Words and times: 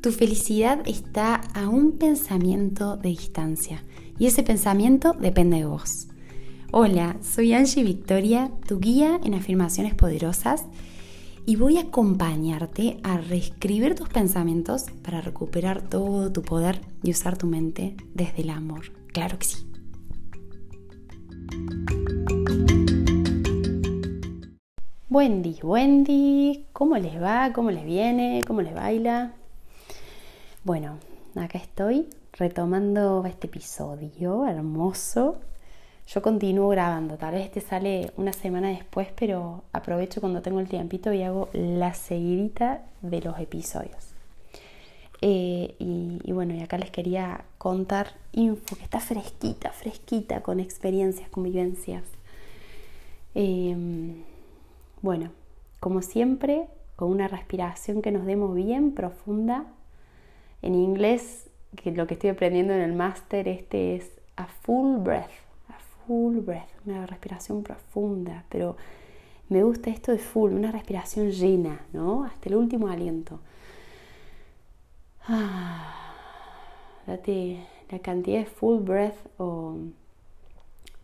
Tu 0.00 0.12
felicidad 0.12 0.80
está 0.86 1.34
a 1.54 1.68
un 1.68 1.98
pensamiento 1.98 2.96
de 2.96 3.08
distancia 3.08 3.82
y 4.16 4.26
ese 4.26 4.44
pensamiento 4.44 5.12
depende 5.12 5.56
de 5.56 5.64
vos. 5.64 6.06
Hola, 6.70 7.16
soy 7.20 7.52
Angie 7.52 7.82
Victoria, 7.82 8.52
tu 8.68 8.78
guía 8.78 9.18
en 9.24 9.34
afirmaciones 9.34 9.96
poderosas 9.96 10.66
y 11.46 11.56
voy 11.56 11.78
a 11.78 11.82
acompañarte 11.82 13.00
a 13.02 13.18
reescribir 13.18 13.96
tus 13.96 14.08
pensamientos 14.08 14.84
para 15.02 15.20
recuperar 15.20 15.82
todo 15.88 16.30
tu 16.30 16.42
poder 16.42 16.80
y 17.02 17.10
usar 17.10 17.36
tu 17.36 17.48
mente 17.48 17.96
desde 18.14 18.42
el 18.42 18.50
amor. 18.50 18.92
Claro 19.12 19.36
que 19.40 19.46
sí. 19.46 19.66
Buen 25.08 25.42
día. 26.04 26.64
¿Cómo 26.72 26.96
les 26.98 27.20
va? 27.20 27.52
¿Cómo 27.52 27.72
les 27.72 27.84
viene? 27.84 28.44
¿Cómo 28.46 28.62
les 28.62 28.74
baila? 28.74 29.34
Bueno, 30.68 30.98
acá 31.34 31.56
estoy 31.56 32.10
retomando 32.34 33.24
este 33.24 33.46
episodio 33.46 34.46
hermoso 34.46 35.38
yo 36.06 36.20
continúo 36.20 36.68
grabando, 36.68 37.16
tal 37.16 37.32
vez 37.32 37.46
este 37.46 37.62
sale 37.62 38.12
una 38.18 38.34
semana 38.34 38.68
después, 38.68 39.08
pero 39.18 39.64
aprovecho 39.72 40.20
cuando 40.20 40.42
tengo 40.42 40.60
el 40.60 40.68
tiempito 40.68 41.10
y 41.14 41.22
hago 41.22 41.48
la 41.54 41.94
seguidita 41.94 42.82
de 43.00 43.22
los 43.22 43.38
episodios. 43.38 44.12
Eh, 45.22 45.74
y, 45.78 46.32
bueno, 46.32 46.54
y 46.54 46.60
acá 46.60 46.76
les 46.76 46.90
quería 46.90 47.46
contar 47.56 48.08
info 48.32 48.76
que 48.76 48.84
está 48.84 49.00
fresquita, 49.00 49.70
fresquita, 49.70 50.42
con 50.42 50.60
experiencias, 50.60 51.30
con 51.30 51.44
vivencias. 51.44 52.04
Em, 53.34 54.22
bueno, 55.00 55.30
como 55.80 56.02
siempre, 56.02 56.66
con 56.94 57.10
una 57.10 57.26
respiración 57.26 58.02
que 58.02 58.12
nos 58.12 58.26
demos 58.26 58.54
bien 58.54 58.92
profunda. 58.92 59.64
En 60.62 60.74
inglés, 60.74 61.50
que 61.76 61.92
lo 61.92 62.06
que 62.06 62.14
estoy 62.14 62.30
aprendiendo 62.30 62.72
en 62.72 62.80
el 62.80 62.92
máster 62.92 63.48
este 63.48 63.96
es 63.96 64.10
a 64.36 64.46
full 64.46 64.98
breath 64.98 65.30
full 66.08 66.38
breath, 66.38 66.70
una 66.86 67.06
respiración 67.06 67.62
profunda, 67.62 68.44
pero 68.48 68.76
me 69.50 69.62
gusta 69.62 69.90
esto 69.90 70.10
de 70.10 70.18
full, 70.18 70.52
una 70.54 70.72
respiración 70.72 71.30
llena, 71.30 71.82
¿no? 71.92 72.24
Hasta 72.24 72.48
el 72.48 72.56
último 72.56 72.88
aliento. 72.88 73.40
Ah, 75.26 76.14
date 77.06 77.66
la 77.90 77.98
cantidad 77.98 78.38
de 78.38 78.46
full 78.46 78.78
breath 78.78 79.18
o 79.36 79.76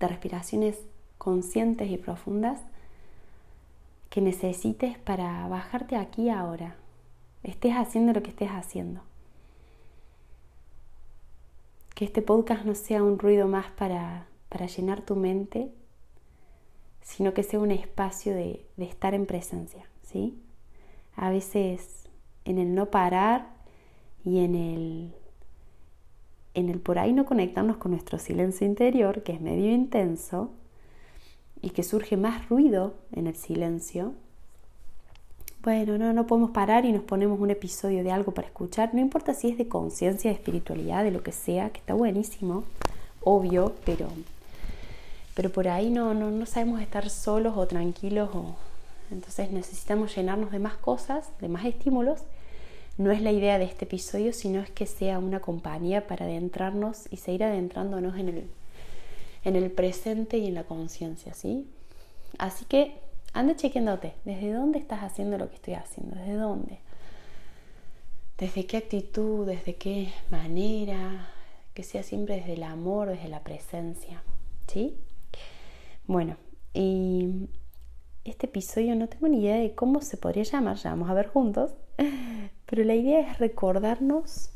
de 0.01 0.09
respiraciones 0.09 0.79
conscientes 1.19 1.91
y 1.91 1.99
profundas 1.99 2.61
que 4.09 4.23
necesites 4.23 4.97
para 4.99 5.47
bajarte 5.49 5.97
aquí 5.97 6.31
ahora. 6.31 6.77
Estés 7.43 7.75
haciendo 7.75 8.15
lo 8.15 8.23
que 8.23 8.31
estés 8.31 8.49
haciendo. 8.49 9.03
Que 11.95 12.05
este 12.05 12.23
podcast 12.23 12.65
no 12.65 12.75
sea 12.75 13.03
un 13.03 13.19
ruido 13.19 13.47
más 13.49 13.71
para 13.73 14.29
para 14.55 14.67
llenar 14.67 15.03
tu 15.03 15.17
mente, 15.17 15.73
sino 17.03 17.35
que 17.35 17.43
sea 17.43 17.59
un 17.59 17.73
espacio 17.73 18.37
de, 18.37 18.65
estar 18.77 19.13
en 19.13 19.27
presencia, 19.27 19.85
¿sí? 20.05 20.41
A 21.17 21.29
veces 21.29 22.09
en 22.45 22.59
el 22.59 22.73
no 22.73 22.89
parar 22.89 23.49
y 24.25 24.45
en 24.45 24.55
el, 24.55 25.13
en 26.55 26.69
el 26.69 26.79
por 26.79 27.01
ahí 27.01 27.13
no 27.13 27.25
conectarnos 27.25 27.79
con 27.79 27.91
nuestro 27.91 28.21
silencio 28.21 28.65
interior, 28.65 29.25
que 29.25 29.33
es 29.33 29.41
medio 29.41 29.73
intenso, 29.73 30.53
y 31.61 31.71
que 31.71 31.83
surge 31.83 32.17
más 32.17 32.49
ruido 32.49 32.95
en 33.11 33.27
el 33.27 33.35
silencio, 33.35 34.15
bueno, 35.65 35.99
no, 35.99 36.13
no 36.13 36.27
podemos 36.27 36.51
parar 36.51 36.85
y 36.85 36.93
nos 36.93 37.03
ponemos 37.03 37.41
un 37.41 37.51
episodio 37.51 38.05
de 38.05 38.13
algo 38.13 38.33
para 38.33 38.47
escuchar, 38.47 38.95
no 38.95 39.01
importa 39.01 39.35
si 39.35 39.49
es 39.49 39.59
de 39.59 39.67
conciencia, 39.67 40.31
de 40.31 40.37
espiritualidad, 40.37 41.03
de 41.03 41.11
lo 41.11 41.23
que 41.23 41.33
sea, 41.33 41.71
que 41.71 41.79
está 41.79 41.95
buenísimo, 41.95 42.65
obvio, 43.23 43.73
pero 43.85 44.09
pero 45.35 45.51
por 45.51 45.67
ahí 45.69 45.91
no, 45.91 46.15
no, 46.15 46.47
sabemos 46.47 46.81
estar 46.81 47.11
solos 47.11 47.55
o 47.57 47.67
tranquilos 47.67 48.31
o 48.35 48.55
entonces 49.11 49.51
necesitamos 49.51 50.15
llenarnos 50.15 50.51
de 50.53 50.61
más 50.61 50.75
cosas, 50.75 51.29
de 51.41 51.49
más 51.49 51.65
estímulos. 51.67 52.21
No 52.97 53.11
es 53.11 53.21
la 53.21 53.33
idea 53.33 53.59
de 53.59 53.65
este 53.65 53.85
episodio, 53.85 54.33
sino 54.33 54.61
es 54.61 54.71
que 54.71 54.87
sea 54.87 55.19
una 55.19 55.41
compañía 55.41 56.07
para 56.07 56.25
adentrarnos 56.25 57.09
y 57.11 57.17
seguir 57.17 57.45
adentrándonos 57.45 58.17
en 58.17 58.29
el, 58.29 58.45
en 59.45 59.57
el 59.57 59.71
presente 59.73 60.39
y 60.39 60.47
en 60.47 60.55
la 60.55 60.65
conciencia, 60.65 61.35
¿sí? 61.35 61.67
Así 62.39 62.65
que 62.65 62.97
anda 63.35 63.57
chequeándote, 63.57 64.15
¿desde 64.25 64.53
dónde 64.53 64.79
estás 64.79 65.01
haciendo 65.01 65.37
lo 65.37 65.49
que 65.49 65.57
estoy 65.57 65.75
haciendo? 65.75 66.17
¿Desde 66.17 66.35
dónde? 66.35 66.79
¿Desde 68.39 68.65
qué 68.67 68.77
actitud? 68.79 69.47
¿Desde 69.47 69.75
qué 69.75 70.13
manera? 70.31 71.29
Que 71.75 71.83
sea 71.83 72.03
siempre 72.03 72.37
desde 72.37 72.55
el 72.55 72.63
amor, 72.63 73.09
desde 73.09 73.29
la 73.29 73.43
presencia, 73.43 74.23
¿sí? 74.69 74.97
Bueno, 76.07 76.37
y 76.73 77.49
este 78.25 78.47
episodio 78.47 78.95
no 78.95 79.09
tengo 79.09 79.29
ni 79.29 79.43
idea 79.43 79.57
de 79.57 79.75
cómo 79.75 80.01
se 80.01 80.17
podría 80.17 80.45
llamar, 80.45 80.77
ya 80.77 80.91
vamos 80.91 81.11
a 81.11 81.15
ver 81.15 81.27
juntos, 81.27 81.75
pero 82.67 82.85
la 82.85 82.95
idea 82.95 83.21
es 83.21 83.39
recordarnos 83.39 84.51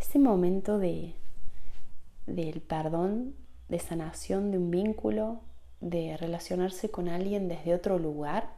ese 0.00 0.18
momento 0.18 0.78
de 0.78 1.14
del 2.26 2.60
perdón, 2.60 3.34
de 3.68 3.78
sanación 3.78 4.50
de 4.50 4.58
un 4.58 4.70
vínculo, 4.70 5.40
de 5.80 6.16
relacionarse 6.16 6.90
con 6.90 7.08
alguien 7.08 7.48
desde 7.48 7.74
otro 7.74 7.98
lugar, 7.98 8.50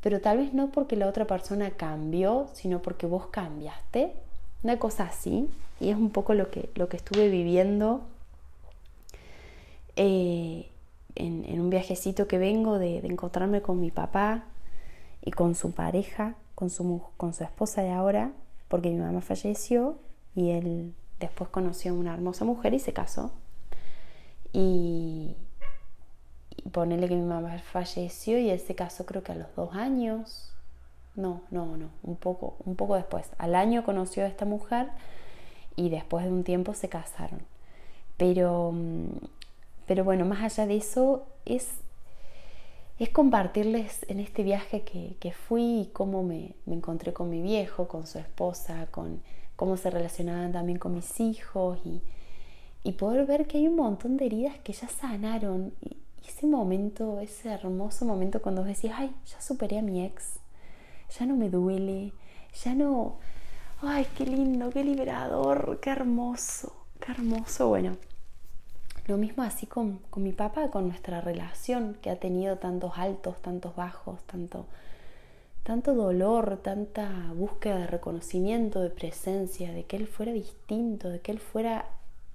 pero 0.00 0.20
tal 0.20 0.38
vez 0.38 0.52
no 0.52 0.70
porque 0.70 0.96
la 0.96 1.06
otra 1.06 1.26
persona 1.26 1.70
cambió, 1.70 2.48
sino 2.54 2.82
porque 2.82 3.06
vos 3.06 3.26
cambiaste, 3.26 4.12
una 4.62 4.78
cosa 4.78 5.04
así, 5.04 5.48
y 5.80 5.90
es 5.90 5.96
un 5.96 6.10
poco 6.10 6.34
lo 6.34 6.50
que, 6.50 6.70
lo 6.74 6.88
que 6.88 6.96
estuve 6.96 7.28
viviendo 7.28 8.02
eh, 9.96 10.68
en, 11.14 11.60
un 11.60 11.70
viajecito 11.70 12.26
que 12.26 12.38
vengo 12.38 12.78
de, 12.78 12.98
encontrarme 12.98 13.62
con 13.62 13.80
mi 13.80 13.90
papá 13.90 14.44
y 15.22 15.30
con 15.30 15.54
su 15.54 15.72
pareja, 15.72 16.34
con 16.54 16.70
su, 16.70 17.02
con 17.16 17.34
su 17.34 17.44
esposa 17.44 17.82
de 17.82 17.90
ahora, 17.90 18.32
porque 18.68 18.90
mi 18.90 18.96
mamá 18.96 19.20
falleció 19.20 19.98
y 20.34 20.50
él 20.50 20.94
después 21.20 21.50
conoció 21.50 21.92
a 21.92 21.94
una 21.94 22.14
hermosa 22.14 22.44
mujer 22.44 22.74
y 22.74 22.78
se 22.78 22.92
casó. 22.92 23.32
Y 24.52 25.11
ponerle 26.72 27.08
que 27.08 27.14
mi 27.14 27.26
mamá 27.26 27.58
falleció 27.58 28.38
y 28.38 28.50
él 28.50 28.58
se 28.58 28.74
casó 28.74 29.06
creo 29.06 29.22
que 29.22 29.32
a 29.32 29.36
los 29.36 29.54
dos 29.54 29.74
años. 29.74 30.48
No, 31.14 31.42
no, 31.50 31.76
no, 31.76 31.90
un 32.02 32.16
poco, 32.16 32.56
un 32.64 32.74
poco 32.74 32.96
después. 32.96 33.28
Al 33.38 33.54
año 33.54 33.84
conoció 33.84 34.24
a 34.24 34.28
esta 34.28 34.46
mujer 34.46 34.88
y 35.76 35.90
después 35.90 36.24
de 36.24 36.32
un 36.32 36.42
tiempo 36.42 36.74
se 36.74 36.88
casaron. 36.88 37.42
Pero 38.16 38.72
mm, 38.72 39.08
pero 39.86 40.04
bueno, 40.04 40.24
más 40.24 40.42
allá 40.42 40.66
de 40.66 40.76
eso, 40.76 41.26
es, 41.44 41.68
es 42.98 43.10
compartirles 43.10 44.06
en 44.08 44.20
este 44.20 44.42
viaje 44.42 44.82
que, 44.82 45.32
fui 45.32 45.80
y 45.80 45.90
cómo 45.92 46.22
me, 46.22 46.54
encontré 46.66 47.12
con 47.12 47.28
mi 47.28 47.42
viejo, 47.42 47.88
con 47.88 48.06
su 48.06 48.18
esposa, 48.18 48.86
con 48.90 49.20
cómo 49.56 49.76
se 49.76 49.90
relacionaban 49.90 50.52
también 50.52 50.78
con 50.78 50.94
mis 50.94 51.20
hijos 51.20 51.78
y, 51.84 52.00
poder 52.92 53.26
ver 53.26 53.46
que 53.46 53.58
hay 53.58 53.68
un 53.68 53.76
montón 53.76 54.16
de 54.16 54.26
heridas 54.26 54.58
que 54.60 54.72
ya 54.72 54.88
sanaron. 54.88 55.72
Y, 55.80 55.96
ese 56.28 56.46
momento, 56.46 57.20
ese 57.20 57.50
hermoso 57.50 58.04
momento 58.04 58.42
cuando 58.42 58.64
decías, 58.64 58.94
ay, 58.98 59.14
ya 59.26 59.40
superé 59.40 59.78
a 59.78 59.82
mi 59.82 60.04
ex, 60.04 60.40
ya 61.18 61.26
no 61.26 61.36
me 61.36 61.50
duele, 61.50 62.12
ya 62.64 62.74
no, 62.74 63.18
ay, 63.80 64.06
qué 64.16 64.24
lindo, 64.26 64.70
qué 64.70 64.84
liberador, 64.84 65.78
qué 65.80 65.90
hermoso, 65.90 66.72
qué 67.00 67.12
hermoso. 67.12 67.68
Bueno, 67.68 67.96
lo 69.06 69.16
mismo 69.16 69.42
así 69.42 69.66
con, 69.66 70.00
mi 70.16 70.32
papá, 70.32 70.68
con 70.70 70.86
nuestra 70.86 71.20
relación 71.20 71.96
que 72.00 72.10
ha 72.10 72.20
tenido 72.20 72.56
tantos 72.58 72.92
altos, 72.96 73.42
tantos 73.42 73.74
bajos, 73.74 74.22
tanto, 74.26 74.66
tanto 75.64 75.94
dolor, 75.94 76.60
tanta 76.62 77.32
búsqueda 77.34 77.78
de 77.78 77.86
reconocimiento, 77.88 78.80
de 78.80 78.90
presencia, 78.90 79.72
de 79.72 79.84
que 79.84 79.96
él 79.96 80.06
fuera 80.06 80.32
distinto, 80.32 81.08
de 81.08 81.20
que 81.20 81.32
él 81.32 81.40
fuera, 81.40 81.86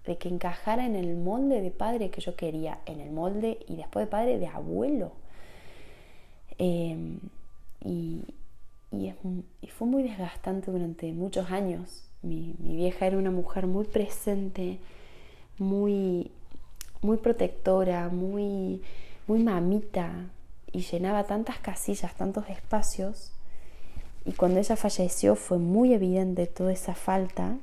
de 0.07 0.17
que 0.17 0.29
encajara 0.29 0.85
en 0.87 0.95
el 0.95 1.15
molde 1.15 1.61
de 1.61 1.69
padre 1.69 2.09
que 2.09 2.21
yo 2.21 2.35
quería, 2.35 2.79
en 2.87 2.99
el 2.99 3.11
molde 3.11 3.59
y 3.67 3.75
después 3.75 4.07
de 4.07 4.09
padre 4.09 4.39
de 4.39 4.47
abuelo. 4.47 5.11
Em, 6.57 7.19
y, 7.83 8.23
y, 8.91 9.13
fue 9.67 9.87
muy 9.87 10.01
desgastante 10.01 10.71
durante 10.71 11.11
muchos 11.13 11.51
años. 11.51 12.03
Mi, 12.23 12.55
mi 12.57 12.75
vieja 12.75 13.05
era 13.05 13.17
una 13.17 13.29
mujer 13.29 13.67
muy 13.67 13.85
presente, 13.85 14.79
muy 15.59 16.31
muy 17.01 17.17
protectora, 17.17 18.09
muy, 18.09 18.81
muy 19.27 19.43
mamita 19.43 20.29
y 20.71 20.81
llenaba 20.81 21.25
tantas 21.25 21.59
casillas, 21.59 22.13
tantos 22.15 22.49
espacios. 22.49 23.31
Y 24.25 24.33
cuando 24.33 24.59
ella 24.59 24.75
falleció 24.75 25.35
fue 25.35 25.57
muy 25.57 25.93
evidente 25.93 26.47
toda 26.47 26.73
esa 26.73 26.93
falta 26.95 27.57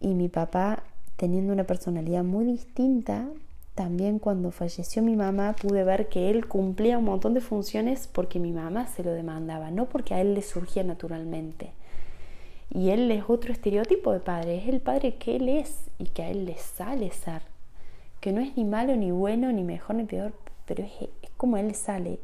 y 0.00 0.14
mi 0.14 0.28
papá 0.28 0.82
teniendo 1.20 1.52
una 1.52 1.64
personalidad 1.64 2.24
muy 2.24 2.46
distinta, 2.46 3.28
también 3.74 4.18
cuando 4.18 4.50
falleció 4.52 5.02
mi 5.02 5.16
mamá 5.16 5.54
pude 5.54 5.84
ver 5.84 6.08
que 6.08 6.30
él 6.30 6.46
cumplía 6.46 6.96
un 6.96 7.04
montón 7.04 7.34
de 7.34 7.42
funciones 7.42 8.08
porque 8.10 8.38
mi 8.38 8.52
mamá 8.52 8.86
se 8.86 9.04
lo 9.04 9.12
demandaba, 9.12 9.70
no 9.70 9.84
porque 9.84 10.14
a 10.14 10.22
él 10.22 10.32
le 10.32 10.40
surgía 10.40 10.82
naturalmente. 10.82 11.72
Y 12.72 12.88
él 12.88 13.10
es 13.10 13.24
otro 13.28 13.52
estereotipo 13.52 14.12
de 14.12 14.20
padre, 14.20 14.56
es 14.56 14.68
el 14.70 14.80
padre 14.80 15.16
que 15.16 15.36
él 15.36 15.50
es 15.50 15.90
y 15.98 16.04
que 16.06 16.22
a 16.22 16.30
él 16.30 16.46
le 16.46 16.56
sale 16.56 17.10
ser. 17.10 17.42
Que 18.22 18.32
no 18.32 18.40
es 18.40 18.56
ni 18.56 18.64
malo, 18.64 18.96
ni 18.96 19.10
bueno, 19.10 19.52
ni 19.52 19.62
mejor, 19.62 19.96
ni 19.96 20.04
peor, 20.04 20.32
pero 20.64 20.84
es, 20.84 21.10
como 21.36 21.58
él 21.58 21.74
sale. 21.74 22.18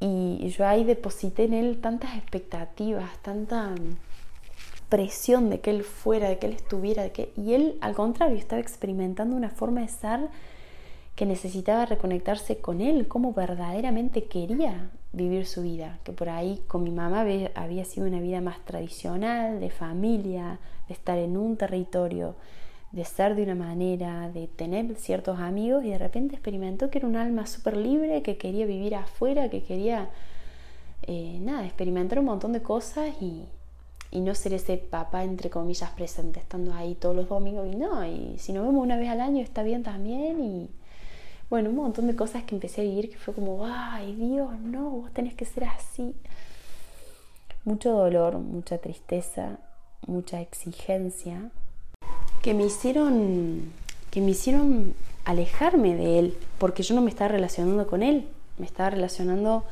Y 0.00 0.48
yo 0.48 0.66
ahí 0.66 0.82
deposité 0.82 1.44
en 1.44 1.54
él 1.54 1.80
tantas 1.80 2.16
expectativas, 2.16 3.08
tanta 3.22 3.72
presión 4.92 5.48
de 5.48 5.60
que 5.60 5.70
él 5.70 5.84
fuera, 5.84 6.28
de 6.28 6.36
que 6.36 6.46
él 6.48 6.52
estuviera, 6.52 7.02
de 7.02 7.12
que... 7.12 7.32
y 7.34 7.54
él 7.54 7.78
al 7.80 7.94
contrario 7.94 8.36
estaba 8.36 8.60
experimentando 8.60 9.34
una 9.34 9.48
forma 9.48 9.80
de 9.80 9.88
ser 9.88 10.28
que 11.14 11.24
necesitaba 11.24 11.86
reconectarse 11.86 12.58
con 12.58 12.82
él, 12.82 13.08
cómo 13.08 13.32
verdaderamente 13.32 14.24
quería 14.24 14.90
vivir 15.14 15.46
su 15.46 15.62
vida, 15.62 15.98
que 16.04 16.12
por 16.12 16.28
ahí 16.28 16.60
con 16.66 16.84
mi 16.84 16.90
mamá 16.90 17.24
había 17.54 17.84
sido 17.86 18.06
una 18.06 18.20
vida 18.20 18.42
más 18.42 18.62
tradicional, 18.66 19.60
de 19.60 19.70
familia, 19.70 20.58
de 20.88 20.92
estar 20.92 21.16
en 21.16 21.38
un 21.38 21.56
territorio, 21.56 22.34
de 22.90 23.06
ser 23.06 23.34
de 23.34 23.44
una 23.44 23.54
manera, 23.54 24.28
de 24.28 24.46
tener 24.46 24.94
ciertos 24.96 25.38
amigos 25.40 25.86
y 25.86 25.88
de 25.88 25.98
repente 25.98 26.34
experimentó 26.34 26.90
que 26.90 26.98
era 26.98 27.08
un 27.08 27.16
alma 27.16 27.46
súper 27.46 27.78
libre, 27.78 28.20
que 28.20 28.36
quería 28.36 28.66
vivir 28.66 28.94
afuera, 28.94 29.48
que 29.48 29.62
quería, 29.62 30.10
eh, 31.06 31.38
nada, 31.40 31.64
experimentar 31.64 32.18
un 32.18 32.26
montón 32.26 32.52
de 32.52 32.60
cosas 32.60 33.08
y, 33.22 33.46
y 34.12 34.20
no 34.20 34.34
ser 34.34 34.52
ese 34.52 34.76
papá, 34.76 35.24
entre 35.24 35.50
comillas, 35.50 35.90
presente, 35.90 36.38
estando 36.38 36.74
ahí 36.74 36.94
todos 36.94 37.16
los 37.16 37.28
domingos 37.28 37.66
y 37.66 37.74
no, 37.74 38.04
y 38.04 38.38
si 38.38 38.52
nos 38.52 38.64
vemos 38.64 38.84
una 38.84 38.96
vez 38.96 39.08
al 39.08 39.22
año 39.22 39.42
está 39.42 39.62
bien 39.62 39.82
también 39.82 40.40
y 40.44 40.68
bueno, 41.50 41.70
un 41.70 41.76
montón 41.76 42.06
de 42.06 42.14
cosas 42.14 42.44
que 42.44 42.54
empecé 42.54 42.82
a 42.82 42.84
vivir 42.84 43.10
que 43.10 43.16
fue 43.16 43.34
como, 43.34 43.66
ay 43.66 44.14
Dios, 44.14 44.58
no, 44.60 44.90
vos 44.90 45.12
tenés 45.12 45.34
que 45.34 45.44
ser 45.44 45.64
así. 45.64 46.14
Mucho 47.64 47.90
dolor, 47.92 48.38
mucha 48.38 48.78
tristeza, 48.78 49.58
mucha 50.06 50.40
exigencia 50.40 51.50
que 52.42 52.54
me 52.54 52.64
hicieron 52.64 53.72
que 54.10 54.20
me 54.20 54.32
hicieron 54.32 54.94
alejarme 55.24 55.94
de 55.94 56.18
él, 56.18 56.38
porque 56.58 56.82
yo 56.82 56.94
no 56.94 57.00
me 57.00 57.10
estaba 57.10 57.28
relacionando 57.28 57.86
con 57.86 58.02
él, 58.02 58.28
me 58.58 58.66
estaba 58.66 58.90
relacionando 58.90 59.64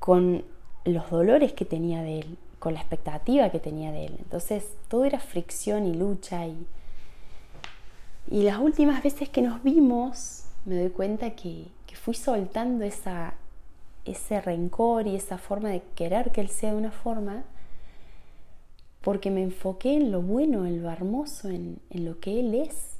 con 0.00 0.44
los 0.84 1.10
dolores 1.10 1.52
que 1.52 1.64
tenía 1.64 2.02
de 2.02 2.20
él, 2.20 2.38
con 2.64 2.72
la 2.72 2.80
expectativa 2.80 3.50
que 3.50 3.60
tenía 3.60 3.92
de 3.92 4.06
él. 4.06 4.16
Entonces 4.20 4.64
todo 4.88 5.04
era 5.04 5.20
fricción 5.20 5.84
y 5.84 5.92
lucha 5.92 6.46
y, 6.46 6.66
y 8.30 8.42
las 8.42 8.58
últimas 8.58 9.02
veces 9.02 9.28
que 9.28 9.42
nos 9.42 9.62
vimos 9.62 10.44
me 10.64 10.78
doy 10.78 10.88
cuenta 10.88 11.32
que, 11.32 11.66
que 11.86 11.94
fui 11.94 12.14
soltando 12.14 12.86
esa, 12.86 13.34
ese 14.06 14.40
rencor 14.40 15.06
y 15.06 15.14
esa 15.14 15.36
forma 15.36 15.68
de 15.68 15.82
querer 15.94 16.32
que 16.32 16.40
él 16.40 16.48
sea 16.48 16.70
de 16.70 16.78
una 16.78 16.90
forma 16.90 17.44
porque 19.02 19.30
me 19.30 19.42
enfoqué 19.42 19.92
en 19.92 20.10
lo 20.10 20.22
bueno, 20.22 20.64
en 20.64 20.82
lo 20.82 20.90
hermoso, 20.90 21.50
en, 21.50 21.80
en 21.90 22.06
lo 22.06 22.18
que 22.18 22.40
él 22.40 22.54
es. 22.54 22.93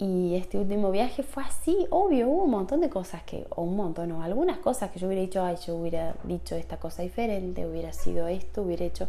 Y 0.00 0.34
este 0.34 0.56
último 0.56 0.90
viaje 0.90 1.22
fue 1.22 1.42
así, 1.42 1.86
obvio, 1.90 2.26
hubo 2.26 2.44
un 2.44 2.50
montón 2.50 2.80
de 2.80 2.88
cosas 2.88 3.22
que, 3.24 3.46
o 3.50 3.64
un 3.64 3.76
montón, 3.76 4.10
o 4.12 4.22
algunas 4.22 4.56
cosas 4.56 4.90
que 4.90 4.98
yo 4.98 5.06
hubiera 5.06 5.20
dicho, 5.20 5.44
ay, 5.44 5.56
yo 5.66 5.76
hubiera 5.76 6.14
dicho 6.24 6.56
esta 6.56 6.78
cosa 6.78 7.02
diferente, 7.02 7.66
hubiera 7.66 7.92
sido 7.92 8.26
esto, 8.26 8.62
hubiera 8.62 8.86
hecho. 8.86 9.08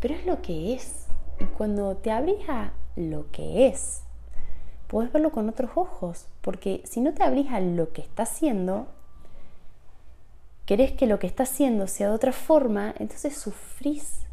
Pero 0.00 0.14
es 0.14 0.26
lo 0.26 0.42
que 0.42 0.74
es. 0.74 1.06
Y 1.38 1.44
cuando 1.44 1.96
te 1.96 2.10
abrís 2.10 2.48
a 2.48 2.72
lo 2.96 3.30
que 3.30 3.68
es, 3.68 4.02
puedes 4.88 5.12
verlo 5.12 5.30
con 5.30 5.48
otros 5.48 5.70
ojos. 5.76 6.26
Porque 6.40 6.82
si 6.84 7.00
no 7.00 7.14
te 7.14 7.22
abrís 7.22 7.52
a 7.52 7.60
lo 7.60 7.92
que 7.92 8.02
está 8.02 8.24
haciendo, 8.24 8.88
querés 10.64 10.90
que 10.90 11.06
lo 11.06 11.20
que 11.20 11.28
está 11.28 11.44
haciendo 11.44 11.86
sea 11.86 12.08
de 12.08 12.14
otra 12.16 12.32
forma, 12.32 12.92
entonces 12.98 13.36
sufrís. 13.36 14.26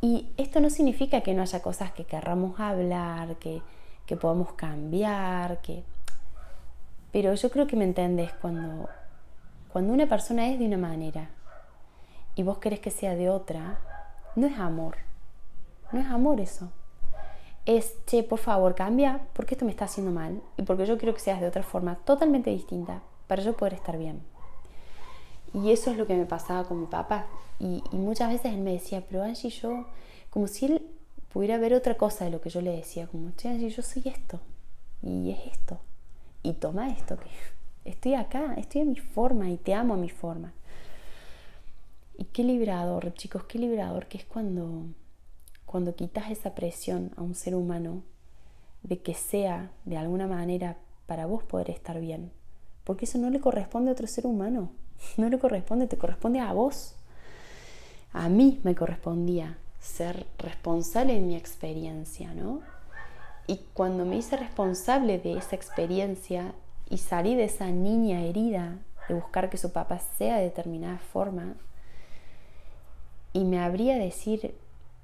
Y 0.00 0.28
esto 0.36 0.60
no 0.60 0.70
significa 0.70 1.22
que 1.22 1.34
no 1.34 1.42
haya 1.42 1.60
cosas 1.60 1.90
que 1.90 2.04
querramos 2.04 2.60
hablar, 2.60 3.34
que 3.36 3.62
que 4.06 4.16
podamos 4.16 4.52
cambiar, 4.54 5.60
que... 5.60 5.84
Pero 7.12 7.34
yo 7.34 7.50
creo 7.50 7.66
que 7.66 7.76
me 7.76 7.84
entendés 7.84 8.32
cuando, 8.34 8.88
cuando 9.72 9.92
una 9.92 10.06
persona 10.06 10.48
es 10.48 10.58
de 10.58 10.66
una 10.66 10.78
manera 10.78 11.30
y 12.34 12.42
vos 12.42 12.58
querés 12.58 12.80
que 12.80 12.90
sea 12.90 13.14
de 13.14 13.28
otra, 13.28 13.78
no 14.34 14.46
es 14.46 14.58
amor. 14.58 14.96
No 15.92 16.00
es 16.00 16.06
amor 16.06 16.40
eso. 16.40 16.70
Es, 17.66 17.94
che, 18.06 18.22
por 18.22 18.38
favor, 18.38 18.74
cambia 18.74 19.20
porque 19.34 19.54
esto 19.54 19.64
me 19.64 19.70
está 19.70 19.84
haciendo 19.84 20.10
mal 20.10 20.42
y 20.56 20.62
porque 20.62 20.86
yo 20.86 20.96
quiero 20.96 21.14
que 21.14 21.20
seas 21.20 21.40
de 21.40 21.46
otra 21.46 21.62
forma 21.62 21.96
totalmente 21.96 22.50
distinta 22.50 23.02
para 23.26 23.42
yo 23.42 23.52
poder 23.52 23.74
estar 23.74 23.98
bien. 23.98 24.22
Y 25.52 25.70
eso 25.70 25.90
es 25.90 25.98
lo 25.98 26.06
que 26.06 26.16
me 26.16 26.24
pasaba 26.24 26.64
con 26.64 26.80
mi 26.80 26.86
papá. 26.86 27.26
Y, 27.60 27.84
y 27.92 27.96
muchas 27.96 28.30
veces 28.30 28.54
él 28.54 28.60
me 28.60 28.72
decía, 28.72 29.04
pero 29.06 29.22
Angie, 29.22 29.50
yo, 29.50 29.84
como 30.30 30.48
si 30.48 30.66
él 30.66 30.91
pudiera 31.32 31.58
ver 31.58 31.74
otra 31.74 31.96
cosa 31.96 32.24
de 32.24 32.30
lo 32.30 32.40
que 32.40 32.50
yo 32.50 32.60
le 32.60 32.76
decía, 32.76 33.06
como, 33.06 33.30
che, 33.32 33.70
yo 33.70 33.82
soy 33.82 34.02
esto, 34.06 34.40
y 35.02 35.30
es 35.30 35.46
esto, 35.46 35.80
y 36.42 36.52
toma 36.54 36.90
esto, 36.90 37.16
que 37.16 37.30
estoy 37.90 38.14
acá, 38.14 38.54
estoy 38.54 38.82
en 38.82 38.90
mi 38.90 38.96
forma 38.98 39.50
y 39.50 39.56
te 39.56 39.74
amo 39.74 39.94
a 39.94 39.96
mi 39.96 40.10
forma. 40.10 40.52
Y 42.18 42.24
qué 42.26 42.44
librador, 42.44 43.14
chicos, 43.14 43.44
qué 43.44 43.58
librador 43.58 44.06
que 44.06 44.18
es 44.18 44.24
cuando, 44.24 44.84
cuando 45.64 45.94
quitas 45.94 46.30
esa 46.30 46.54
presión 46.54 47.10
a 47.16 47.22
un 47.22 47.34
ser 47.34 47.54
humano 47.54 48.02
de 48.82 49.00
que 49.00 49.14
sea 49.14 49.70
de 49.84 49.96
alguna 49.96 50.26
manera 50.26 50.76
para 51.06 51.26
vos 51.26 51.42
poder 51.42 51.70
estar 51.70 51.98
bien. 52.00 52.30
Porque 52.84 53.06
eso 53.06 53.18
no 53.18 53.30
le 53.30 53.40
corresponde 53.40 53.90
a 53.90 53.94
otro 53.94 54.06
ser 54.06 54.26
humano, 54.26 54.70
no 55.16 55.28
le 55.30 55.38
corresponde, 55.38 55.86
te 55.86 55.96
corresponde 55.96 56.40
a 56.40 56.52
vos. 56.52 56.94
A 58.12 58.28
mí 58.28 58.60
me 58.62 58.74
correspondía 58.74 59.56
ser 59.82 60.26
responsable 60.38 61.14
de 61.14 61.20
mi 61.20 61.36
experiencia, 61.36 62.32
¿no? 62.32 62.60
Y 63.46 63.60
cuando 63.74 64.06
me 64.06 64.16
hice 64.16 64.36
responsable 64.36 65.18
de 65.18 65.36
esa 65.36 65.56
experiencia 65.56 66.54
y 66.88 66.98
salí 66.98 67.34
de 67.34 67.44
esa 67.44 67.70
niña 67.70 68.22
herida 68.22 68.78
de 69.08 69.14
buscar 69.14 69.50
que 69.50 69.58
su 69.58 69.72
papá 69.72 69.98
sea 69.98 70.36
de 70.36 70.44
determinada 70.44 70.98
forma, 70.98 71.56
y 73.34 73.44
me 73.44 73.58
abría 73.58 73.96
a 73.96 73.98
decir, 73.98 74.54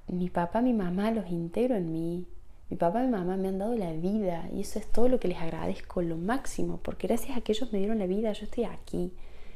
mi 0.07 0.29
papá, 0.29 0.61
mi 0.61 0.73
mamá 0.73 1.11
los 1.11 1.29
integro 1.29 1.75
en 1.75 1.91
mí, 1.91 2.27
mi 2.69 2.77
papá 2.77 3.01
mi 3.01 3.09
mamá 3.09 3.35
me 3.35 3.47
han 3.47 3.57
dado 3.57 3.75
la 3.75 3.91
vida 3.93 4.47
y 4.53 4.61
eso 4.61 4.77
es 4.77 4.85
todo 4.91 5.09
lo 5.09 5.19
que 5.19 5.27
les 5.27 5.39
agradezco, 5.39 6.01
lo 6.03 6.15
máximo, 6.17 6.79
porque 6.83 7.07
gracias 7.07 7.35
a 7.35 7.41
que 7.41 7.51
ellos 7.51 7.73
me 7.73 7.79
dieron 7.79 7.97
la 7.97 8.05
vida, 8.05 8.31
yo 8.31 8.45
estoy 8.45 8.65
aquí. 8.65 9.11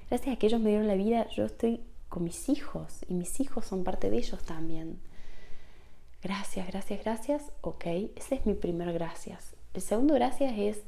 Gracias 0.10 0.36
a 0.36 0.40
que 0.40 0.48
ellos 0.48 0.60
me 0.60 0.70
dieron 0.70 0.88
la 0.88 0.96
vida, 0.96 1.28
yo 1.30 1.46
estoy 1.46 1.82
con 2.10 2.24
mis 2.24 2.50
hijos 2.50 3.06
y 3.08 3.14
mis 3.14 3.40
hijos 3.40 3.66
son 3.66 3.84
parte 3.84 4.10
de 4.10 4.18
ellos 4.18 4.44
también. 4.44 5.00
Gracias, 6.24 6.66
gracias, 6.68 7.04
gracias. 7.04 7.52
Ok, 7.60 7.86
ese 8.16 8.36
es 8.36 8.46
mi 8.46 8.54
primer 8.54 8.94
gracias. 8.94 9.58
El 9.74 9.82
segundo 9.82 10.14
gracias 10.14 10.54
es 10.58 10.82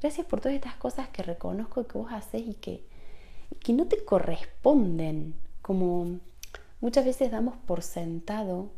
gracias 0.00 0.26
por 0.26 0.40
todas 0.40 0.54
estas 0.54 0.74
cosas 0.74 1.08
que 1.08 1.22
reconozco 1.22 1.86
que 1.86 1.96
vos 1.96 2.12
haces 2.12 2.42
y 2.46 2.54
que, 2.54 2.84
que 3.60 3.72
no 3.72 3.86
te 3.86 4.04
corresponden. 4.04 5.34
Como 5.62 6.18
muchas 6.82 7.06
veces 7.06 7.30
damos 7.30 7.56
por 7.56 7.80
sentado 7.80 8.68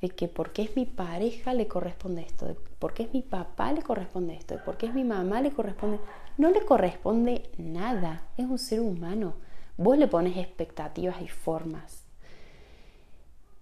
de 0.00 0.08
que 0.08 0.26
porque 0.26 0.62
es 0.62 0.74
mi 0.74 0.86
pareja 0.86 1.54
le 1.54 1.68
corresponde 1.68 2.22
esto, 2.22 2.46
de 2.46 2.56
porque 2.80 3.04
es 3.04 3.12
mi 3.12 3.22
papá 3.22 3.72
le 3.72 3.82
corresponde 3.82 4.34
esto, 4.34 4.56
de 4.56 4.60
porque 4.64 4.86
es 4.86 4.94
mi 4.94 5.04
mamá 5.04 5.40
le 5.40 5.52
corresponde. 5.52 6.00
No 6.36 6.50
le 6.50 6.64
corresponde 6.64 7.48
nada, 7.58 8.26
es 8.36 8.46
un 8.46 8.58
ser 8.58 8.80
humano. 8.80 9.34
Vos 9.76 9.96
le 9.96 10.08
pones 10.08 10.36
expectativas 10.36 11.22
y 11.22 11.28
formas. 11.28 12.07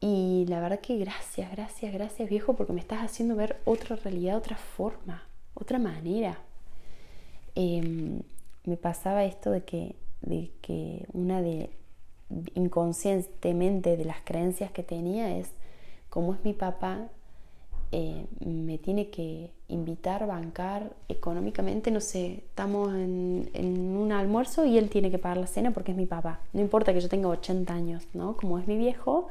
Y 0.00 0.45
la 0.49 0.61
verdad 0.61 0.81
que 0.81 0.99
gracias, 0.99 1.50
gracias, 1.50 1.93
gracias 1.93 2.29
viejo 2.29 2.55
porque 2.55 2.73
me 2.73 2.81
estás 2.81 3.00
haciendo 3.00 3.35
ver 3.37 3.61
otra 3.65 3.97
realidad, 3.97 4.37
otra 4.37 4.57
forma, 4.57 5.23
otra 5.55 5.79
manera. 5.79 6.38
Em, 7.55 8.21
me 8.65 8.76
pasaba 8.76 9.25
esto 9.25 9.50
de 9.50 9.65
que, 9.65 9.97
de 10.21 10.50
que 10.61 11.07
una 11.12 11.41
de 11.41 11.71
inconscientemente 12.55 13.97
de 13.97 14.05
las 14.05 14.19
creencias 14.25 14.71
que 14.71 14.83
tenía 14.83 15.37
es, 15.37 15.50
como 16.11 16.35
es 16.35 16.45
mi 16.45 16.53
papá, 16.53 17.09
eh, 17.93 18.26
me 18.45 18.79
tiene 18.79 19.11
que 19.11 19.53
invitar, 19.69 20.26
bancar 20.26 20.93
económicamente, 21.09 21.91
no 21.91 22.00
sé, 22.00 22.43
estamos 22.49 22.93
en, 22.93 23.49
en, 23.55 23.97
un 23.97 24.12
almuerzo 24.12 24.65
y 24.65 24.76
él 24.76 24.91
tiene 24.91 25.11
que 25.11 25.19
pagar 25.19 25.38
la 25.38 25.47
cena 25.47 25.71
porque 25.71 25.93
es 25.93 25.97
mi 25.97 26.07
papá. 26.07 26.41
No 26.53 26.61
importa 26.61 26.93
que 26.93 27.00
yo 27.00 27.09
tenga 27.09 27.29
80 27.29 27.73
años, 27.73 28.07
¿no? 28.12 28.37
Como 28.37 28.59
es 28.59 28.67
mi 28.67 28.76
viejo, 28.76 29.29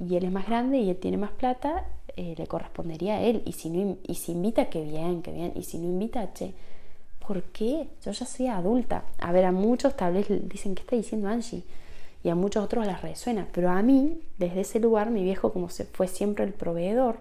y 0.00 0.16
él 0.16 0.24
es 0.24 0.32
más 0.32 0.46
grande 0.46 0.78
y 0.78 0.90
él 0.90 0.96
tiene 0.96 1.16
más 1.16 1.30
plata, 1.32 1.84
eh, 2.16 2.34
le 2.36 2.46
correspondería 2.46 3.16
a 3.16 3.22
él. 3.22 3.42
Y 3.44 3.52
si, 3.52 3.70
no, 3.70 3.96
y 4.06 4.14
si 4.14 4.32
invita, 4.32 4.70
qué 4.70 4.82
bien, 4.82 5.22
qué 5.22 5.32
bien. 5.32 5.52
Y 5.54 5.64
si 5.64 5.78
no 5.78 5.86
invita, 5.86 6.32
che, 6.32 6.54
¿por 7.26 7.42
qué? 7.44 7.88
Yo 8.04 8.12
ya 8.12 8.26
soy 8.26 8.46
adulta. 8.48 9.04
A 9.18 9.32
ver, 9.32 9.44
a 9.44 9.52
muchos 9.52 9.96
tal 9.96 10.14
vez 10.14 10.26
dicen, 10.48 10.74
¿qué 10.74 10.82
está 10.82 10.96
diciendo 10.96 11.28
Angie? 11.28 11.64
Y 12.22 12.28
a 12.28 12.34
muchos 12.34 12.64
otros 12.64 12.86
les 12.86 13.00
resuena. 13.02 13.48
Pero 13.52 13.70
a 13.70 13.82
mí, 13.82 14.20
desde 14.38 14.60
ese 14.60 14.80
lugar, 14.80 15.10
mi 15.10 15.22
viejo, 15.22 15.52
como 15.52 15.68
se 15.68 15.84
fue 15.84 16.08
siempre 16.08 16.44
el 16.44 16.52
proveedor, 16.52 17.18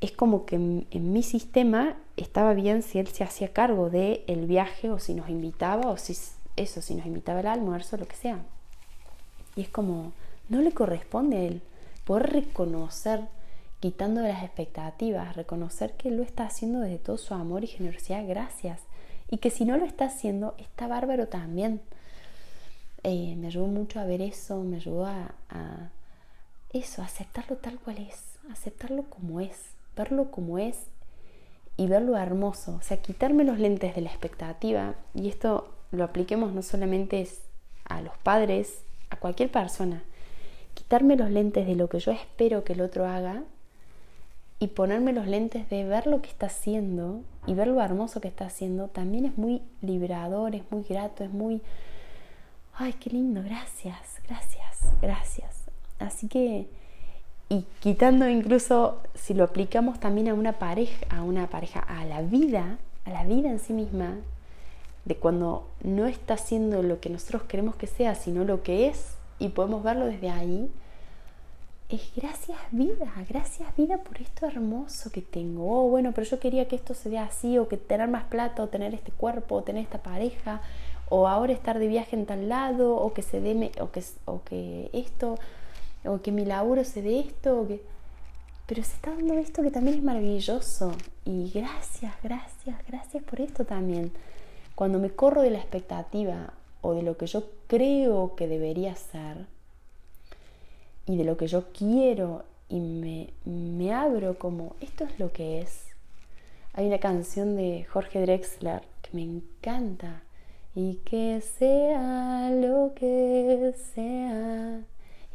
es 0.00 0.12
como 0.12 0.44
que 0.44 0.56
en, 0.56 0.86
en 0.90 1.12
mi 1.12 1.22
sistema 1.22 1.96
estaba 2.16 2.52
bien 2.52 2.82
si 2.82 2.98
él 2.98 3.08
se 3.08 3.24
hacía 3.24 3.52
cargo 3.52 3.90
del 3.90 4.22
el 4.26 4.46
viaje 4.46 4.90
o 4.90 4.98
si 4.98 5.14
nos 5.14 5.30
invitaba 5.30 5.90
o 5.90 5.96
si 5.96 6.14
eso, 6.56 6.82
si 6.82 6.94
nos 6.94 7.06
invitaba 7.06 7.40
al 7.40 7.46
almuerzo, 7.46 7.96
lo 7.96 8.06
que 8.06 8.16
sea. 8.16 8.38
Y 9.56 9.62
es 9.62 9.68
como, 9.68 10.12
no 10.48 10.60
le 10.60 10.72
corresponde 10.72 11.36
a 11.36 11.42
él. 11.42 11.62
Poder 12.04 12.32
reconocer, 12.32 13.20
quitando 13.80 14.20
las 14.20 14.42
expectativas, 14.42 15.36
reconocer 15.36 15.92
que 15.94 16.10
lo 16.10 16.22
está 16.22 16.44
haciendo 16.44 16.80
desde 16.80 16.98
todo 16.98 17.16
su 17.16 17.34
amor 17.34 17.64
y 17.64 17.68
generosidad, 17.68 18.26
gracias. 18.26 18.80
Y 19.30 19.38
que 19.38 19.50
si 19.50 19.64
no 19.64 19.76
lo 19.76 19.84
está 19.84 20.06
haciendo, 20.06 20.54
está 20.58 20.86
bárbaro 20.86 21.28
también. 21.28 21.80
Eh, 23.02 23.34
me 23.36 23.48
ayudó 23.48 23.66
mucho 23.66 24.00
a 24.00 24.04
ver 24.04 24.22
eso, 24.22 24.62
me 24.62 24.76
ayudó 24.76 25.06
a, 25.06 25.34
a 25.50 25.90
eso, 26.72 27.02
aceptarlo 27.02 27.56
tal 27.56 27.78
cual 27.78 27.98
es, 27.98 28.38
aceptarlo 28.50 29.04
como 29.04 29.40
es, 29.40 29.58
verlo 29.96 30.30
como 30.30 30.58
es 30.58 30.76
y 31.76 31.86
verlo 31.86 32.16
hermoso. 32.16 32.76
O 32.76 32.82
sea, 32.82 32.98
quitarme 32.98 33.44
los 33.44 33.58
lentes 33.58 33.94
de 33.94 34.00
la 34.00 34.10
expectativa. 34.10 34.94
Y 35.14 35.28
esto 35.28 35.72
lo 35.90 36.04
apliquemos 36.04 36.52
no 36.52 36.62
solamente 36.62 37.26
a 37.84 38.00
los 38.00 38.16
padres, 38.18 38.82
a 39.10 39.16
cualquier 39.16 39.50
persona. 39.50 40.02
Quitarme 40.74 41.16
los 41.16 41.30
lentes 41.30 41.66
de 41.66 41.74
lo 41.74 41.88
que 41.88 42.00
yo 42.00 42.12
espero 42.12 42.64
que 42.64 42.74
el 42.74 42.80
otro 42.80 43.06
haga 43.06 43.42
y 44.58 44.68
ponerme 44.68 45.12
los 45.12 45.26
lentes 45.26 45.68
de 45.70 45.84
ver 45.84 46.06
lo 46.06 46.22
que 46.22 46.28
está 46.28 46.46
haciendo 46.46 47.20
y 47.46 47.54
ver 47.54 47.68
lo 47.68 47.80
hermoso 47.80 48.20
que 48.20 48.28
está 48.28 48.46
haciendo 48.46 48.88
también 48.88 49.24
es 49.26 49.38
muy 49.38 49.62
liberador, 49.82 50.54
es 50.54 50.62
muy 50.70 50.82
grato, 50.82 51.24
es 51.24 51.30
muy... 51.30 51.60
Ay, 52.74 52.94
qué 52.94 53.10
lindo, 53.10 53.42
gracias, 53.42 54.20
gracias, 54.26 54.80
gracias. 55.00 55.64
Así 55.98 56.28
que 56.28 56.66
y 57.48 57.66
quitando 57.80 58.28
incluso 58.28 59.02
si 59.14 59.34
lo 59.34 59.44
aplicamos 59.44 60.00
también 60.00 60.28
a 60.28 60.34
una 60.34 60.54
pareja, 60.54 61.06
a 61.10 61.22
una 61.22 61.48
pareja, 61.48 61.80
a 61.80 62.04
la 62.04 62.22
vida, 62.22 62.78
a 63.04 63.10
la 63.10 63.24
vida 63.24 63.50
en 63.50 63.58
sí 63.58 63.72
misma, 63.72 64.16
de 65.04 65.16
cuando 65.16 65.68
no 65.82 66.06
está 66.06 66.34
haciendo 66.34 66.82
lo 66.82 67.00
que 67.00 67.10
nosotros 67.10 67.42
queremos 67.42 67.76
que 67.76 67.86
sea, 67.86 68.14
sino 68.14 68.44
lo 68.44 68.62
que 68.62 68.88
es, 68.88 69.16
y 69.38 69.48
podemos 69.48 69.82
verlo 69.82 70.06
desde 70.06 70.30
ahí, 70.30 70.70
es 71.88 72.12
gracias 72.16 72.58
vida, 72.70 73.12
gracias 73.28 73.76
vida 73.76 73.98
por 73.98 74.20
esto 74.20 74.46
hermoso 74.46 75.10
que 75.10 75.20
tengo. 75.22 75.70
Oh, 75.70 75.88
bueno, 75.88 76.12
pero 76.12 76.26
yo 76.26 76.40
quería 76.40 76.66
que 76.66 76.76
esto 76.76 76.94
se 76.94 77.08
vea 77.08 77.24
así, 77.24 77.58
o 77.58 77.68
que 77.68 77.76
tener 77.76 78.08
más 78.08 78.24
plata, 78.24 78.62
o 78.62 78.68
tener 78.68 78.94
este 78.94 79.12
cuerpo, 79.12 79.56
o 79.56 79.62
tener 79.62 79.82
esta 79.82 79.98
pareja, 79.98 80.62
o 81.08 81.28
ahora 81.28 81.52
estar 81.52 81.78
de 81.78 81.88
viaje 81.88 82.16
en 82.16 82.26
tal 82.26 82.48
lado, 82.48 82.96
o 82.96 83.12
que 83.12 83.22
se 83.22 83.40
dé, 83.40 83.72
o 83.80 83.90
que, 83.90 84.02
o 84.24 84.42
que 84.42 84.90
esto 84.92 85.36
o 86.06 86.20
que 86.20 86.32
mi 86.32 86.44
laburo 86.44 86.84
se 86.84 87.02
dé 87.02 87.20
esto, 87.20 87.60
o 87.60 87.66
que... 87.66 87.82
pero 88.66 88.82
se 88.82 88.94
está 88.94 89.10
dando 89.10 89.34
esto 89.34 89.62
que 89.62 89.70
también 89.70 89.98
es 89.98 90.02
maravilloso. 90.02 90.92
Y 91.24 91.50
gracias, 91.50 92.14
gracias, 92.22 92.76
gracias 92.86 93.22
por 93.22 93.40
esto 93.40 93.64
también. 93.64 94.12
Cuando 94.74 94.98
me 94.98 95.10
corro 95.10 95.42
de 95.42 95.50
la 95.50 95.58
expectativa 95.58 96.52
o 96.84 96.94
de 96.94 97.02
lo 97.02 97.16
que 97.16 97.26
yo 97.26 97.44
creo 97.66 98.36
que 98.36 98.46
debería 98.46 98.94
ser 98.94 99.46
y 101.06 101.16
de 101.16 101.24
lo 101.24 101.38
que 101.38 101.46
yo 101.46 101.64
quiero 101.72 102.44
y 102.68 102.78
me, 102.78 103.30
me 103.44 103.92
abro 103.92 104.38
como 104.38 104.76
esto 104.80 105.04
es 105.04 105.18
lo 105.18 105.32
que 105.32 105.60
es. 105.60 105.86
Hay 106.74 106.86
una 106.86 106.98
canción 106.98 107.56
de 107.56 107.84
Jorge 107.84 108.20
Drexler 108.20 108.82
que 109.00 109.10
me 109.12 109.22
encanta 109.22 110.22
y 110.74 110.96
que 111.06 111.40
sea 111.40 112.50
lo 112.50 112.92
que 112.94 113.74
sea 113.94 114.82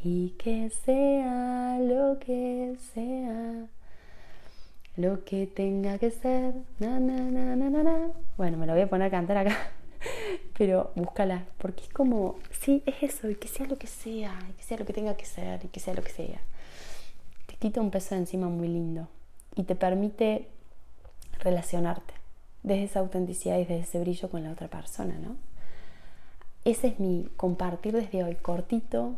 y 0.04 0.30
que 0.38 0.70
sea 0.70 1.80
lo 1.80 2.20
que 2.20 2.76
sea, 2.94 3.68
lo 4.98 5.24
que 5.26 5.48
tenga 5.48 5.98
que 5.98 6.12
ser. 6.12 6.54
Na, 6.80 7.00
na, 7.00 7.20
na, 7.32 7.56
na, 7.56 7.70
na, 7.70 8.12
Bueno, 8.38 8.58
me 8.58 8.68
lo 8.68 8.74
voy 8.74 8.84
a 8.84 8.90
poner 8.90 9.08
a 9.08 9.12
cantar 9.12 9.38
acá, 9.38 9.72
pero 10.58 10.92
búscala, 10.96 11.46
porque 11.58 11.84
es 11.84 11.90
como, 11.90 12.38
sí, 12.52 12.84
es 12.86 13.04
eso, 13.04 13.30
y 13.30 13.36
que 13.36 13.48
sea 13.48 13.68
lo 13.68 13.78
que 13.78 13.88
sea, 13.88 14.38
y 14.50 14.54
que 14.54 14.64
sea 14.64 14.78
lo 14.78 14.86
que 14.86 14.94
tenga 14.94 15.16
que 15.16 15.26
ser, 15.26 15.64
y 15.64 15.68
que 15.68 15.80
sea 15.80 15.94
lo 15.94 16.04
que 16.04 16.12
sea. 16.12 16.42
Te 17.46 17.56
quita 17.56 17.82
un 17.82 17.92
peso 17.92 18.16
de 18.16 18.22
encima 18.22 18.48
muy 18.50 18.68
lindo 18.68 19.08
y 19.56 19.64
te 19.64 19.76
permite 19.76 20.48
relacionarte 21.40 22.14
desde 22.64 22.84
esa 22.84 23.00
autenticidad 23.00 23.58
y 23.58 23.66
desde 23.66 23.80
ese 23.80 24.00
brillo 24.00 24.30
con 24.30 24.44
la 24.44 24.52
otra 24.52 24.68
persona, 24.68 25.18
¿no? 25.18 25.36
Ese 26.66 26.88
es 26.88 27.00
mi 27.00 27.30
compartir 27.38 27.94
desde 27.94 28.24
hoy, 28.24 28.36
cortito, 28.36 29.16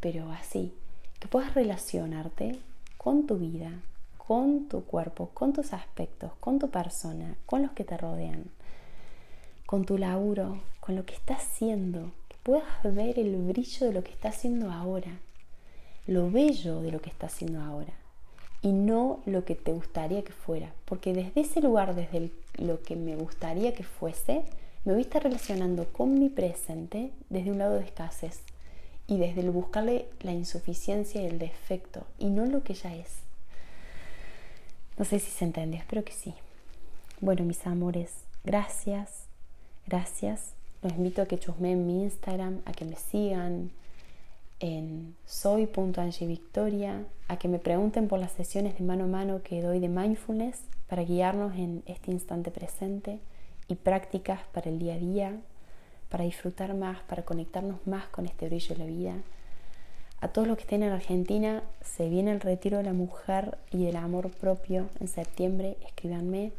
pero 0.00 0.30
así, 0.30 0.72
que 1.18 1.28
puedas 1.28 1.54
relacionarte 1.54 2.58
con 2.96 3.26
tu 3.26 3.36
vida, 3.36 3.72
con 4.16 4.68
tu 4.68 4.84
cuerpo, 4.84 5.30
con 5.34 5.52
tus 5.52 5.72
aspectos, 5.72 6.32
con 6.40 6.58
tu 6.58 6.70
persona, 6.70 7.36
con 7.46 7.62
los 7.62 7.72
que 7.72 7.84
te 7.84 7.96
rodean, 7.96 8.44
con 9.66 9.84
tu 9.84 9.98
laburo, 9.98 10.60
con 10.80 10.96
lo 10.96 11.04
que 11.04 11.14
estás 11.14 11.42
haciendo, 11.42 12.12
que 12.28 12.36
puedas 12.42 12.64
ver 12.82 13.18
el 13.18 13.36
brillo 13.36 13.86
de 13.86 13.92
lo 13.92 14.04
que 14.04 14.12
estás 14.12 14.36
haciendo 14.36 14.70
ahora, 14.70 15.18
lo 16.06 16.30
bello 16.30 16.82
de 16.82 16.92
lo 16.92 17.00
que 17.00 17.10
estás 17.10 17.32
haciendo 17.32 17.60
ahora 17.60 17.92
y 18.62 18.72
no 18.72 19.20
lo 19.26 19.44
que 19.44 19.54
te 19.54 19.72
gustaría 19.72 20.22
que 20.22 20.32
fuera, 20.32 20.72
porque 20.84 21.12
desde 21.12 21.42
ese 21.42 21.60
lugar, 21.60 21.94
desde 21.94 22.30
lo 22.56 22.82
que 22.82 22.96
me 22.96 23.16
gustaría 23.16 23.74
que 23.74 23.84
fuese, 23.84 24.44
me 24.84 24.92
voy 24.92 25.02
a 25.02 25.04
estar 25.04 25.22
relacionando 25.22 25.86
con 25.92 26.18
mi 26.18 26.28
presente 26.28 27.10
desde 27.28 27.50
un 27.50 27.58
lado 27.58 27.74
de 27.74 27.84
escasez, 27.84 28.40
y 29.06 29.18
desde 29.18 29.42
el 29.42 29.50
buscarle 29.50 30.06
la 30.20 30.32
insuficiencia 30.32 31.22
y 31.22 31.26
el 31.26 31.38
defecto 31.38 32.06
y 32.18 32.30
no 32.30 32.46
lo 32.46 32.62
que 32.62 32.74
ya 32.74 32.94
es. 32.94 33.18
No 34.96 35.04
sé 35.04 35.18
si 35.18 35.30
se 35.30 35.44
entendió, 35.44 35.78
espero 35.78 36.04
que 36.04 36.12
sí. 36.12 36.34
Bueno, 37.20 37.44
mis 37.44 37.66
amores, 37.66 38.12
gracias, 38.44 39.23
gracias. 39.86 40.54
Los 40.82 40.92
invito 40.92 41.22
a 41.22 41.26
que 41.26 41.38
chusmeen 41.38 41.86
mi 41.86 42.02
Instagram, 42.02 42.60
a 42.64 42.72
que 42.72 42.84
me 42.84 42.96
sigan 42.96 43.70
en 44.60 45.16
soy.angivictoria, 45.26 47.04
a 47.28 47.38
que 47.38 47.48
me 47.48 47.58
pregunten 47.58 48.08
por 48.08 48.18
las 48.18 48.32
sesiones 48.32 48.78
de 48.78 48.84
mano 48.84 49.04
a 49.04 49.08
mano 49.08 49.42
que 49.42 49.62
doy 49.62 49.80
de 49.80 49.88
mindfulness 49.88 50.60
para 50.88 51.02
guiarnos 51.02 51.54
en 51.56 51.82
este 51.86 52.10
instante 52.10 52.50
presente 52.50 53.18
y 53.68 53.76
prácticas 53.76 54.40
para 54.52 54.70
el 54.70 54.78
día 54.78 54.94
a 54.94 54.98
día 54.98 55.40
para 56.14 56.22
disfrutar 56.22 56.74
más, 56.74 57.00
para 57.08 57.24
conectarnos 57.24 57.84
más 57.88 58.06
con 58.06 58.24
este 58.26 58.46
brillo 58.46 58.76
de 58.76 58.84
la 58.84 58.86
vida. 58.86 59.14
A 60.20 60.28
todos 60.28 60.46
los 60.46 60.56
que 60.56 60.62
estén 60.62 60.84
en 60.84 60.92
Argentina, 60.92 61.64
se 61.82 62.08
viene 62.08 62.30
el 62.30 62.40
retiro 62.40 62.78
de 62.78 62.84
la 62.84 62.92
mujer 62.92 63.58
y 63.72 63.84
del 63.84 63.96
amor 63.96 64.30
propio 64.30 64.88
en 65.00 65.08
septiembre, 65.08 65.76
escríbanme 65.84 66.52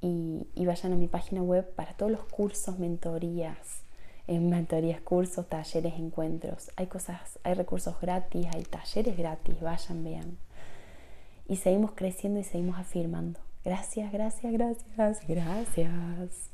y, 0.00 0.46
vayan 0.64 0.92
a 0.92 0.96
mi 0.96 1.08
página 1.08 1.42
web 1.42 1.70
para 1.74 1.94
todos 1.94 2.10
los 2.12 2.24
cursos, 2.24 2.78
mentorías, 2.78 3.82
en 4.26 4.48
mentorías, 4.48 5.00
cursos, 5.00 5.48
talleres, 5.48 5.94
encuentros. 5.98 6.70
Hay 6.76 6.86
cosas, 6.86 7.38
hay 7.42 7.54
recursos 7.54 8.00
gratis, 8.00 8.46
hay 8.54 8.62
talleres 8.62 9.16
gratis, 9.16 9.60
vayan, 9.60 10.04
vean. 10.04 10.38
Y 11.48 11.56
seguimos 11.56 11.92
creciendo 11.92 12.40
y 12.40 12.44
seguimos 12.44 12.78
afirmando. 12.78 13.40
Gracias, 13.64 14.12
gracias, 14.12 14.52
gracias, 14.52 15.26
gracias. 15.26 16.49